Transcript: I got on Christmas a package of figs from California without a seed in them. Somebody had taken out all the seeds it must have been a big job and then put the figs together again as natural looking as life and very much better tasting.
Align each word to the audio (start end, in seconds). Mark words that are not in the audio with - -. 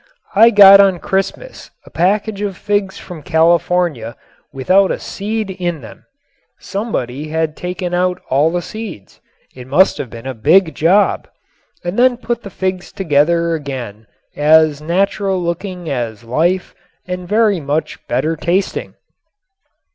I 0.33 0.49
got 0.49 0.79
on 0.79 0.97
Christmas 0.97 1.69
a 1.85 1.91
package 1.91 2.41
of 2.41 2.57
figs 2.57 2.97
from 2.97 3.21
California 3.21 4.15
without 4.51 4.89
a 4.89 4.97
seed 4.97 5.51
in 5.51 5.81
them. 5.81 6.07
Somebody 6.57 7.27
had 7.27 7.55
taken 7.55 7.93
out 7.93 8.19
all 8.27 8.49
the 8.51 8.63
seeds 8.63 9.21
it 9.53 9.67
must 9.67 9.99
have 9.99 10.09
been 10.09 10.25
a 10.25 10.33
big 10.33 10.73
job 10.73 11.27
and 11.83 11.99
then 11.99 12.17
put 12.17 12.41
the 12.41 12.49
figs 12.49 12.91
together 12.91 13.53
again 13.53 14.07
as 14.35 14.81
natural 14.81 15.39
looking 15.39 15.87
as 15.87 16.23
life 16.23 16.73
and 17.05 17.27
very 17.27 17.59
much 17.59 17.99
better 18.07 18.35
tasting. 18.35 18.95